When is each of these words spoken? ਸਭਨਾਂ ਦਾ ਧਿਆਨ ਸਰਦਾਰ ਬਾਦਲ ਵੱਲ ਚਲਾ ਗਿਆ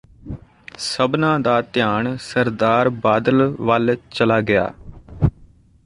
ਸਭਨਾਂ 0.77 1.39
ਦਾ 1.39 1.59
ਧਿਆਨ 1.63 2.15
ਸਰਦਾਰ 2.21 2.89
ਬਾਦਲ 3.03 3.47
ਵੱਲ 3.59 3.95
ਚਲਾ 4.11 4.39
ਗਿਆ 4.41 4.71